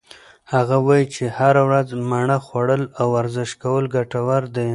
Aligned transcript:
هغه 0.53 0.77
وایي 0.87 1.05
چې 1.15 1.23
هره 1.37 1.61
ورځ 1.69 1.87
مڼه 2.09 2.37
خوړل 2.45 2.83
او 2.99 3.07
ورزش 3.17 3.49
کول 3.63 3.85
ګټور 3.95 4.43
دي. 4.55 4.69